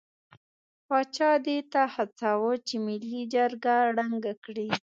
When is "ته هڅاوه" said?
1.71-2.51